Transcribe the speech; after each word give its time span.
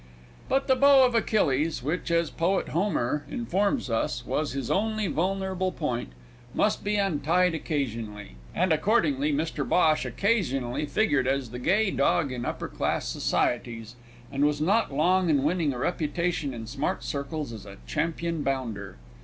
But 0.49 0.67
the 0.67 0.75
bow 0.75 1.05
of 1.05 1.13
Achilles 1.13 1.83
(which, 1.83 2.09
as 2.09 2.31
Poet 2.31 2.69
Homer 2.69 3.23
informs 3.29 3.87
us, 3.87 4.25
was 4.25 4.53
his 4.53 4.71
only 4.71 5.05
vulnerable 5.05 5.71
point) 5.71 6.09
must 6.55 6.83
be 6.83 6.95
untied 6.95 7.53
occasionally, 7.53 8.31
and 8.55 8.73
accordingly 8.73 9.31
Mr 9.31 9.63
Bhosh 9.63 10.03
occasionally 10.03 10.87
figured 10.87 11.27
as 11.27 11.51
the 11.51 11.59
gay 11.59 11.91
dog 11.91 12.31
in 12.31 12.45
upper 12.45 12.67
class 12.67 13.07
societies, 13.09 13.95
and 14.31 14.43
was 14.43 14.59
not 14.59 14.91
long 14.91 15.29
in 15.29 15.43
winning 15.43 15.71
a 15.71 15.77
reputation 15.77 16.51
in 16.51 16.65
smart 16.65 17.03
circles 17.03 17.53
as 17.53 17.67
a 17.67 17.77
champion 17.85 18.41
bounder. 18.41 18.97